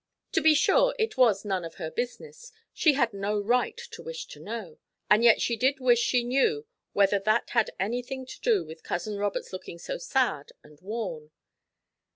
To 0.31 0.41
be 0.41 0.55
sure, 0.55 0.95
it 0.97 1.15
was 1.15 1.45
none 1.45 1.63
of 1.63 1.75
her 1.75 1.91
business, 1.91 2.51
she 2.73 2.93
had 2.93 3.13
no 3.13 3.39
right 3.39 3.77
to 3.91 4.01
wish 4.01 4.25
to 4.29 4.39
know, 4.39 4.79
and 5.11 5.23
yet 5.23 5.41
she 5.41 5.55
did 5.55 5.79
wish 5.79 5.99
she 5.99 6.23
knew 6.23 6.65
whether 6.93 7.19
that 7.19 7.51
had 7.51 7.69
anything 7.79 8.25
to 8.25 8.41
do 8.41 8.65
with 8.65 8.81
Cousin 8.81 9.17
Robert's 9.19 9.53
looking 9.53 9.77
so 9.77 9.99
sad 9.99 10.53
and 10.63 10.81
worn. 10.81 11.29